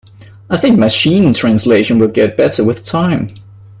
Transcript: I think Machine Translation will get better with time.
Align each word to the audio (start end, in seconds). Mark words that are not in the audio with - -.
I 0.49 0.57
think 0.57 0.79
Machine 0.79 1.31
Translation 1.31 1.99
will 1.99 2.07
get 2.07 2.35
better 2.35 2.63
with 2.63 2.83
time. 2.83 3.27